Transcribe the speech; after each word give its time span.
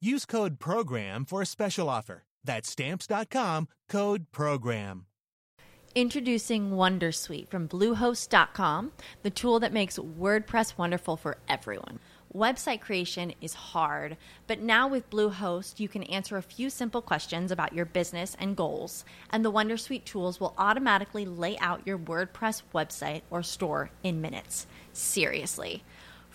Use 0.00 0.26
code 0.26 0.58
PROGRAM 0.58 1.24
for 1.24 1.42
a 1.42 1.46
special 1.46 1.88
offer. 1.88 2.24
That's 2.44 2.70
stamps.com 2.70 3.68
code 3.88 4.26
PROGRAM. 4.30 5.06
Introducing 5.94 6.72
Wondersuite 6.72 7.48
from 7.48 7.66
Bluehost.com, 7.68 8.92
the 9.22 9.30
tool 9.30 9.58
that 9.60 9.72
makes 9.72 9.98
WordPress 9.98 10.76
wonderful 10.76 11.16
for 11.16 11.38
everyone. 11.48 11.98
Website 12.34 12.82
creation 12.82 13.32
is 13.40 13.54
hard, 13.54 14.18
but 14.46 14.60
now 14.60 14.86
with 14.86 15.08
Bluehost, 15.08 15.80
you 15.80 15.88
can 15.88 16.02
answer 16.02 16.36
a 16.36 16.42
few 16.42 16.68
simple 16.68 17.00
questions 17.00 17.50
about 17.50 17.72
your 17.72 17.86
business 17.86 18.36
and 18.38 18.54
goals, 18.54 19.06
and 19.30 19.42
the 19.42 19.50
Wondersuite 19.50 20.04
tools 20.04 20.38
will 20.38 20.52
automatically 20.58 21.24
lay 21.24 21.56
out 21.60 21.86
your 21.86 21.98
WordPress 21.98 22.60
website 22.74 23.22
or 23.30 23.42
store 23.42 23.88
in 24.02 24.20
minutes. 24.20 24.66
Seriously. 24.92 25.82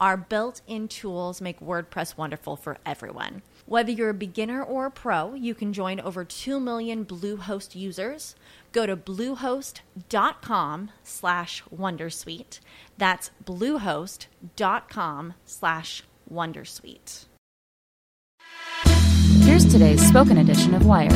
Our 0.00 0.16
built 0.16 0.60
in 0.66 0.88
tools 0.88 1.40
make 1.40 1.60
WordPress 1.60 2.16
wonderful 2.16 2.56
for 2.56 2.76
everyone. 2.84 3.42
Whether 3.64 3.90
you're 3.90 4.10
a 4.10 4.14
beginner 4.14 4.62
or 4.62 4.86
a 4.86 4.90
pro, 4.90 5.34
you 5.34 5.54
can 5.54 5.72
join 5.72 6.00
over 6.00 6.24
2 6.24 6.60
million 6.60 7.04
Bluehost 7.04 7.74
users. 7.74 8.36
Go 8.72 8.84
to 8.84 8.96
bluehost.com 8.96 10.90
slash 11.02 11.62
wondersuite. 11.74 12.60
That's 12.98 13.30
bluehost.com 13.44 15.34
slash 15.46 16.02
wondersuite. 16.32 17.24
Here's 19.40 19.64
today's 19.64 20.06
spoken 20.06 20.38
edition 20.38 20.74
of 20.74 20.84
Wired. 20.84 21.12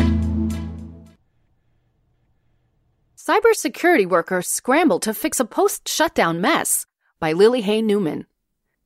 Cybersecurity 3.19 4.09
workers 4.09 4.49
scramble 4.49 4.99
to 5.01 5.13
fix 5.13 5.39
a 5.39 5.45
post 5.45 5.89
shutdown 5.89 6.41
mess 6.41 6.87
by 7.21 7.35
Lily 7.35 7.61
Hay 7.61 7.83
Newman. 7.83 8.27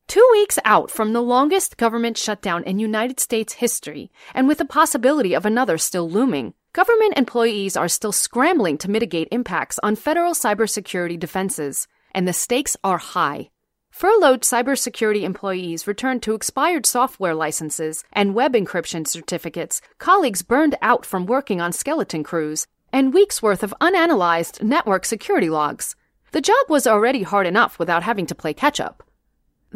Two 0.07 0.29
weeks 0.33 0.59
out 0.65 0.91
from 0.91 1.13
the 1.13 1.23
longest 1.23 1.77
government 1.77 2.17
shutdown 2.17 2.63
in 2.65 2.79
United 2.79 3.19
States 3.19 3.55
history, 3.55 4.13
and 4.35 4.47
with 4.47 4.59
the 4.59 4.65
possibility 4.65 5.35
of 5.35 5.47
another 5.47 5.79
still 5.79 6.09
looming, 6.09 6.55
government 6.73 7.17
employees 7.17 7.77
are 7.77 7.89
still 7.89 8.13
scrambling 8.13 8.79
to 8.79 8.91
mitigate 8.91 9.29
impacts 9.33 9.81
on 9.83 9.97
federal 9.97 10.35
cybersecurity 10.35 11.19
defenses, 11.19 11.89
and 12.15 12.29
the 12.29 12.33
stakes 12.33 12.77
are 12.85 12.99
high. 12.99 13.51
Furloughed 13.91 14.43
cybersecurity 14.43 15.23
employees 15.23 15.87
returned 15.87 16.23
to 16.23 16.35
expired 16.35 16.85
software 16.85 17.35
licenses 17.35 18.05
and 18.13 18.35
web 18.35 18.53
encryption 18.53 19.07
certificates, 19.07 19.81
colleagues 19.99 20.43
burned 20.43 20.77
out 20.83 21.07
from 21.07 21.27
working 21.27 21.61
on 21.61 21.73
skeleton 21.73 22.23
crews, 22.23 22.67
and 22.93 23.15
weeks 23.15 23.43
worth 23.43 23.63
of 23.63 23.75
unanalyzed 23.81 24.63
network 24.63 25.05
security 25.05 25.49
logs. 25.49 25.97
The 26.33 26.41
job 26.41 26.69
was 26.69 26.87
already 26.87 27.23
hard 27.23 27.47
enough 27.47 27.79
without 27.79 28.03
having 28.03 28.27
to 28.27 28.35
play 28.35 28.53
catch 28.53 28.79
up. 28.79 29.03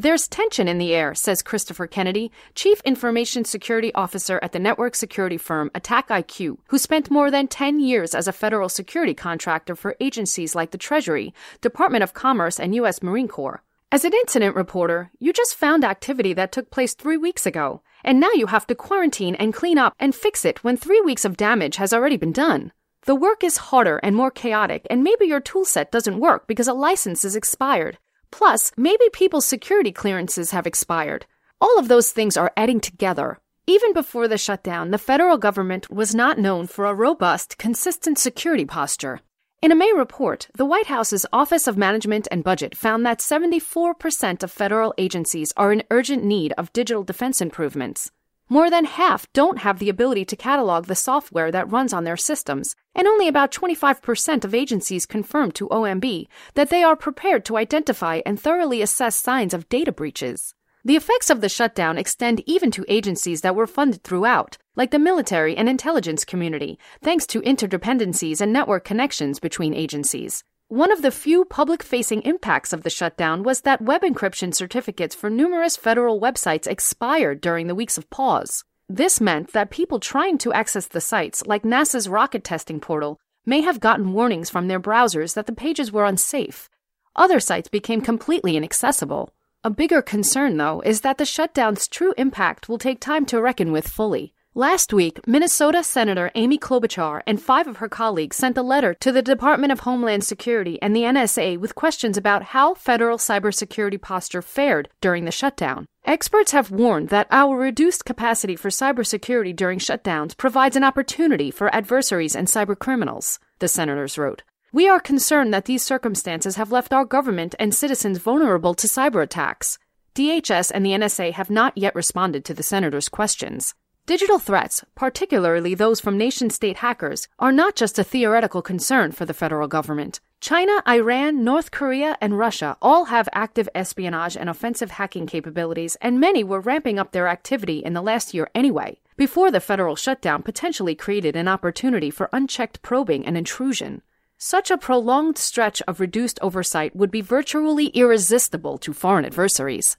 There's 0.00 0.28
tension 0.28 0.68
in 0.68 0.78
the 0.78 0.94
air, 0.94 1.12
says 1.12 1.42
Christopher 1.42 1.88
Kennedy, 1.88 2.30
Chief 2.54 2.80
Information 2.82 3.44
Security 3.44 3.92
Officer 3.96 4.38
at 4.44 4.52
the 4.52 4.60
network 4.60 4.94
security 4.94 5.36
firm 5.36 5.70
AttackIQ, 5.70 6.58
who 6.68 6.78
spent 6.78 7.10
more 7.10 7.32
than 7.32 7.48
10 7.48 7.80
years 7.80 8.14
as 8.14 8.28
a 8.28 8.32
federal 8.32 8.68
security 8.68 9.12
contractor 9.12 9.74
for 9.74 9.96
agencies 9.98 10.54
like 10.54 10.70
the 10.70 10.78
Treasury, 10.78 11.34
Department 11.60 12.04
of 12.04 12.14
Commerce, 12.14 12.60
and 12.60 12.76
U.S. 12.76 13.02
Marine 13.02 13.26
Corps. 13.26 13.64
As 13.90 14.04
an 14.04 14.12
incident 14.14 14.54
reporter, 14.54 15.10
you 15.18 15.32
just 15.32 15.56
found 15.56 15.82
activity 15.82 16.32
that 16.32 16.52
took 16.52 16.70
place 16.70 16.94
three 16.94 17.16
weeks 17.16 17.44
ago, 17.44 17.82
and 18.04 18.20
now 18.20 18.30
you 18.34 18.46
have 18.46 18.68
to 18.68 18.76
quarantine 18.76 19.34
and 19.34 19.52
clean 19.52 19.78
up 19.78 19.94
and 19.98 20.14
fix 20.14 20.44
it 20.44 20.62
when 20.62 20.76
three 20.76 21.00
weeks 21.00 21.24
of 21.24 21.36
damage 21.36 21.74
has 21.74 21.92
already 21.92 22.16
been 22.16 22.30
done. 22.30 22.70
The 23.06 23.16
work 23.16 23.42
is 23.42 23.56
harder 23.56 23.96
and 24.04 24.14
more 24.14 24.30
chaotic, 24.30 24.86
and 24.88 25.02
maybe 25.02 25.26
your 25.26 25.40
toolset 25.40 25.90
doesn't 25.90 26.20
work 26.20 26.46
because 26.46 26.68
a 26.68 26.72
license 26.72 27.24
is 27.24 27.34
expired. 27.34 27.98
Plus, 28.30 28.72
maybe 28.76 29.08
people's 29.12 29.46
security 29.46 29.92
clearances 29.92 30.50
have 30.50 30.66
expired. 30.66 31.26
All 31.60 31.78
of 31.78 31.88
those 31.88 32.12
things 32.12 32.36
are 32.36 32.52
adding 32.56 32.80
together. 32.80 33.38
Even 33.66 33.92
before 33.92 34.28
the 34.28 34.38
shutdown, 34.38 34.90
the 34.90 34.98
federal 34.98 35.36
government 35.36 35.90
was 35.90 36.14
not 36.14 36.38
known 36.38 36.66
for 36.66 36.86
a 36.86 36.94
robust, 36.94 37.58
consistent 37.58 38.18
security 38.18 38.64
posture. 38.64 39.20
In 39.60 39.72
a 39.72 39.74
May 39.74 39.92
report, 39.92 40.48
the 40.54 40.64
White 40.64 40.86
House's 40.86 41.26
Office 41.32 41.66
of 41.66 41.76
Management 41.76 42.28
and 42.30 42.44
Budget 42.44 42.76
found 42.76 43.04
that 43.04 43.18
74% 43.18 44.42
of 44.42 44.52
federal 44.52 44.94
agencies 44.96 45.52
are 45.56 45.72
in 45.72 45.82
urgent 45.90 46.22
need 46.22 46.54
of 46.56 46.72
digital 46.72 47.02
defense 47.02 47.40
improvements. 47.40 48.12
More 48.50 48.70
than 48.70 48.86
half 48.86 49.30
don't 49.34 49.58
have 49.58 49.78
the 49.78 49.90
ability 49.90 50.24
to 50.24 50.36
catalog 50.36 50.86
the 50.86 50.94
software 50.94 51.52
that 51.52 51.70
runs 51.70 51.92
on 51.92 52.04
their 52.04 52.16
systems, 52.16 52.74
and 52.94 53.06
only 53.06 53.28
about 53.28 53.52
25% 53.52 54.42
of 54.42 54.54
agencies 54.54 55.04
confirm 55.04 55.52
to 55.52 55.68
OMB 55.68 56.26
that 56.54 56.70
they 56.70 56.82
are 56.82 56.96
prepared 56.96 57.44
to 57.44 57.58
identify 57.58 58.22
and 58.24 58.40
thoroughly 58.40 58.80
assess 58.80 59.16
signs 59.16 59.52
of 59.52 59.68
data 59.68 59.92
breaches. 59.92 60.54
The 60.82 60.96
effects 60.96 61.28
of 61.28 61.42
the 61.42 61.50
shutdown 61.50 61.98
extend 61.98 62.42
even 62.46 62.70
to 62.70 62.86
agencies 62.88 63.42
that 63.42 63.54
were 63.54 63.66
funded 63.66 64.02
throughout, 64.02 64.56
like 64.76 64.92
the 64.92 64.98
military 64.98 65.54
and 65.54 65.68
intelligence 65.68 66.24
community, 66.24 66.78
thanks 67.02 67.26
to 67.26 67.42
interdependencies 67.42 68.40
and 68.40 68.50
network 68.50 68.84
connections 68.84 69.40
between 69.40 69.74
agencies. 69.74 70.42
One 70.70 70.92
of 70.92 71.00
the 71.00 71.10
few 71.10 71.46
public 71.46 71.82
facing 71.82 72.20
impacts 72.24 72.74
of 72.74 72.82
the 72.82 72.90
shutdown 72.90 73.42
was 73.42 73.62
that 73.62 73.80
web 73.80 74.02
encryption 74.02 74.54
certificates 74.54 75.14
for 75.14 75.30
numerous 75.30 75.78
federal 75.78 76.20
websites 76.20 76.66
expired 76.66 77.40
during 77.40 77.68
the 77.68 77.74
weeks 77.74 77.96
of 77.96 78.10
pause. 78.10 78.64
This 78.86 79.18
meant 79.18 79.54
that 79.54 79.70
people 79.70 79.98
trying 79.98 80.36
to 80.38 80.52
access 80.52 80.86
the 80.86 81.00
sites, 81.00 81.46
like 81.46 81.62
NASA's 81.62 82.06
rocket 82.06 82.44
testing 82.44 82.80
portal, 82.80 83.18
may 83.46 83.62
have 83.62 83.80
gotten 83.80 84.12
warnings 84.12 84.50
from 84.50 84.68
their 84.68 84.78
browsers 84.78 85.32
that 85.32 85.46
the 85.46 85.54
pages 85.54 85.90
were 85.90 86.04
unsafe. 86.04 86.68
Other 87.16 87.40
sites 87.40 87.70
became 87.70 88.02
completely 88.02 88.54
inaccessible. 88.54 89.32
A 89.64 89.70
bigger 89.70 90.02
concern, 90.02 90.58
though, 90.58 90.82
is 90.82 91.00
that 91.00 91.16
the 91.16 91.24
shutdown's 91.24 91.88
true 91.88 92.12
impact 92.18 92.68
will 92.68 92.76
take 92.76 93.00
time 93.00 93.24
to 93.26 93.40
reckon 93.40 93.72
with 93.72 93.88
fully. 93.88 94.34
Last 94.58 94.92
week, 94.92 95.24
Minnesota 95.24 95.84
Senator 95.84 96.32
Amy 96.34 96.58
Klobuchar 96.58 97.22
and 97.28 97.40
five 97.40 97.68
of 97.68 97.76
her 97.76 97.88
colleagues 97.88 98.34
sent 98.34 98.58
a 98.58 98.60
letter 98.60 98.92
to 98.94 99.12
the 99.12 99.22
Department 99.22 99.70
of 99.70 99.78
Homeland 99.78 100.24
Security 100.24 100.82
and 100.82 100.96
the 100.96 101.04
NSA 101.04 101.58
with 101.58 101.76
questions 101.76 102.16
about 102.16 102.42
how 102.42 102.74
federal 102.74 103.18
cybersecurity 103.18 104.02
posture 104.02 104.42
fared 104.42 104.88
during 105.00 105.26
the 105.26 105.30
shutdown. 105.30 105.86
Experts 106.04 106.50
have 106.50 106.72
warned 106.72 107.10
that 107.10 107.28
our 107.30 107.56
reduced 107.56 108.04
capacity 108.04 108.56
for 108.56 108.68
cybersecurity 108.68 109.54
during 109.54 109.78
shutdowns 109.78 110.36
provides 110.36 110.74
an 110.74 110.82
opportunity 110.82 111.52
for 111.52 111.72
adversaries 111.72 112.34
and 112.34 112.48
cybercriminals, 112.48 113.38
the 113.60 113.68
senators 113.68 114.18
wrote. 114.18 114.42
We 114.72 114.88
are 114.88 114.98
concerned 114.98 115.54
that 115.54 115.66
these 115.66 115.84
circumstances 115.84 116.56
have 116.56 116.72
left 116.72 116.92
our 116.92 117.04
government 117.04 117.54
and 117.60 117.72
citizens 117.72 118.18
vulnerable 118.18 118.74
to 118.74 118.88
cyber 118.88 119.22
attacks. 119.22 119.78
DHS 120.16 120.72
and 120.74 120.84
the 120.84 120.90
NSA 120.90 121.30
have 121.34 121.48
not 121.48 121.78
yet 121.78 121.94
responded 121.94 122.44
to 122.46 122.54
the 122.54 122.64
senators' 122.64 123.08
questions. 123.08 123.76
Digital 124.08 124.38
threats, 124.38 124.86
particularly 124.94 125.74
those 125.74 126.00
from 126.00 126.16
nation 126.16 126.48
state 126.48 126.78
hackers, 126.78 127.28
are 127.38 127.52
not 127.52 127.76
just 127.76 127.98
a 127.98 128.02
theoretical 128.02 128.62
concern 128.62 129.12
for 129.12 129.26
the 129.26 129.34
federal 129.34 129.68
government. 129.68 130.20
China, 130.40 130.82
Iran, 130.88 131.44
North 131.44 131.70
Korea, 131.70 132.16
and 132.18 132.38
Russia 132.38 132.78
all 132.80 133.04
have 133.12 133.28
active 133.34 133.68
espionage 133.74 134.34
and 134.34 134.48
offensive 134.48 134.92
hacking 134.92 135.26
capabilities, 135.26 135.98
and 136.00 136.18
many 136.18 136.42
were 136.42 136.58
ramping 136.58 136.98
up 136.98 137.12
their 137.12 137.28
activity 137.28 137.80
in 137.80 137.92
the 137.92 138.00
last 138.00 138.32
year 138.32 138.48
anyway, 138.54 138.98
before 139.18 139.50
the 139.50 139.60
federal 139.60 139.94
shutdown 139.94 140.42
potentially 140.42 140.94
created 140.94 141.36
an 141.36 141.46
opportunity 141.46 142.10
for 142.10 142.30
unchecked 142.32 142.80
probing 142.80 143.26
and 143.26 143.36
intrusion. 143.36 144.00
Such 144.38 144.70
a 144.70 144.78
prolonged 144.78 145.36
stretch 145.36 145.82
of 145.86 146.00
reduced 146.00 146.38
oversight 146.40 146.96
would 146.96 147.10
be 147.10 147.20
virtually 147.20 147.88
irresistible 147.88 148.78
to 148.78 148.94
foreign 148.94 149.26
adversaries. 149.26 149.98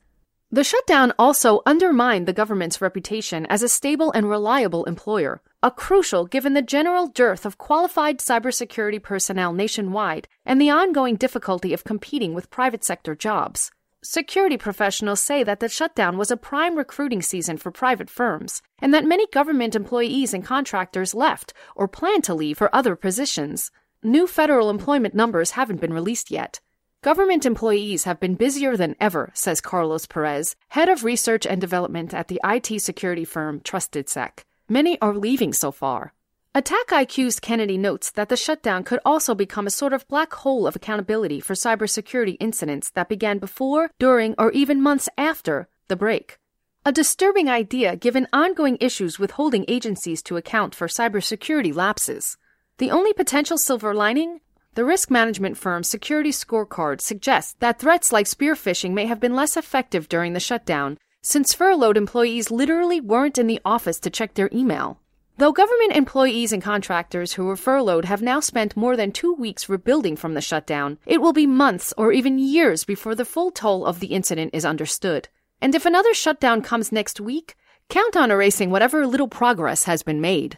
The 0.52 0.64
shutdown 0.64 1.14
also 1.20 1.62
undermined 1.68 2.28
the 2.28 2.34
government's 2.34 2.82
reputation 2.82 3.46
as 3.46 3.62
a 3.62 3.70
stable 3.70 4.12
and 4.14 4.28
reliable 4.28 4.84
employer, 4.86 5.44
a 5.62 5.70
crucial 5.70 6.26
given 6.26 6.56
the 6.56 6.64
general 6.64 7.06
dearth 7.06 7.46
of 7.46 7.60
qualified 7.60 8.18
cybersecurity 8.18 9.02
personnel 9.04 9.54
nationwide 9.54 10.28
and 10.48 10.60
the 10.60 10.72
ongoing 10.72 11.18
difficulty 11.18 11.72
of 11.72 11.84
competing 11.84 12.34
with 12.34 12.50
private 12.50 12.84
sector 12.84 13.14
jobs. 13.14 13.70
security 14.02 14.58
professionals 14.58 15.20
say 15.20 15.44
that 15.44 15.60
the 15.60 15.70
shutdown 15.70 16.18
was 16.18 16.32
a 16.32 16.38
prime 16.38 16.78
recruiting 16.78 17.22
season 17.22 17.58
for 17.58 17.70
private 17.70 18.10
firms, 18.10 18.62
and 18.80 18.94
that 18.94 19.06
many 19.06 19.28
government 19.28 19.76
employees 19.76 20.34
and 20.34 20.46
contractors 20.46 21.14
left 21.14 21.54
or 21.76 21.88
plan 21.88 22.22
to 22.22 22.34
leave 22.34 22.58
for 22.58 22.74
other 22.74 22.96
positions. 22.96 23.72
New 24.02 24.26
federal 24.26 24.70
employment 24.70 25.14
numbers 25.14 25.52
haven't 25.52 25.82
been 25.82 25.94
released 25.94 26.32
yet. 26.32 26.62
Government 27.02 27.46
employees 27.46 28.04
have 28.04 28.20
been 28.20 28.36
busier 28.36 28.76
than 28.76 28.98
ever, 29.00 29.32
says 29.34 29.62
Carlos 29.62 30.06
Perez, 30.06 30.58
head 30.68 30.90
of 30.90 31.06
research 31.06 31.46
and 31.46 31.62
development 31.62 32.14
at 32.14 32.28
the 32.28 32.42
IT 32.44 32.82
security 32.82 33.24
firm 33.24 33.62
TrustedSec. 33.62 34.40
Many 34.68 35.00
are 35.00 35.16
leaving 35.16 35.54
so 35.54 35.72
far. 35.72 36.14
AttackIQ's 36.54 37.40
Kennedy 37.40 37.78
notes 37.78 38.12
that 38.12 38.28
the 38.28 38.36
shutdown 38.36 38.84
could 38.84 39.00
also 39.06 39.34
become 39.34 39.66
a 39.66 39.72
sort 39.72 39.94
of 39.94 40.06
black 40.10 40.34
hole 40.34 40.68
of 40.68 40.76
accountability 40.76 41.40
for 41.40 41.54
cybersecurity 41.54 42.36
incidents 42.42 42.90
that 42.90 43.08
began 43.08 43.38
before, 43.38 43.92
during, 43.98 44.36
or 44.38 44.52
even 44.52 44.82
months 44.82 45.08
after 45.18 45.70
the 45.88 45.96
break. 45.96 46.38
A 46.86 46.92
disturbing 46.92 47.48
idea 47.48 47.96
given 47.96 48.28
ongoing 48.34 48.78
issues 48.82 49.18
with 49.18 49.32
holding 49.32 49.64
agencies 49.70 50.22
to 50.24 50.36
account 50.36 50.76
for 50.76 50.88
cybersecurity 50.90 51.74
lapses. 51.74 52.36
The 52.78 52.92
only 52.92 53.14
potential 53.14 53.58
silver 53.58 53.94
lining? 53.94 54.42
The 54.76 54.86
risk 54.86 55.10
management 55.10 55.58
firm 55.58 55.82
SecurityScorecard 55.82 57.02
suggests 57.02 57.56
that 57.60 57.80
threats 57.80 58.12
like 58.12 58.28
spear 58.28 58.54
phishing 58.54 58.92
may 58.92 59.08
have 59.08 59.20
been 59.20 59.36
less 59.36 59.58
effective 59.58 60.08
during 60.08 60.34
the 60.34 60.40
shutdown, 60.40 60.98
since 61.22 61.54
furloughed 61.54 61.98
employees 61.98 62.52
literally 62.52 63.02
weren't 63.02 63.38
in 63.38 63.48
the 63.48 63.60
office 63.66 64.00
to 64.00 64.10
check 64.10 64.36
their 64.36 64.50
email. 64.54 65.00
Though 65.38 65.52
government 65.52 65.96
employees 65.96 66.54
and 66.54 66.62
contractors 66.62 67.34
who 67.34 67.46
were 67.46 67.56
furloughed 67.56 68.06
have 68.06 68.22
now 68.22 68.40
spent 68.42 68.78
more 68.78 68.96
than 68.96 69.12
two 69.12 69.34
weeks 69.34 69.70
rebuilding 69.70 70.18
from 70.18 70.34
the 70.34 70.42
shutdown, 70.42 70.98
it 71.06 71.22
will 71.22 71.34
be 71.34 71.48
months 71.48 71.94
or 71.98 72.12
even 72.12 72.38
years 72.38 72.84
before 72.84 73.16
the 73.16 73.26
full 73.26 73.50
toll 73.50 73.86
of 73.86 74.02
the 74.02 74.08
incident 74.08 74.52
is 74.54 74.66
understood. 74.66 75.30
And 75.62 75.74
if 75.74 75.86
another 75.86 76.14
shutdown 76.14 76.62
comes 76.62 76.92
next 76.92 77.20
week, 77.20 77.56
count 77.90 78.16
on 78.16 78.32
erasing 78.32 78.70
whatever 78.70 79.08
little 79.08 79.28
progress 79.28 79.86
has 79.86 80.04
been 80.04 80.22
made. 80.22 80.58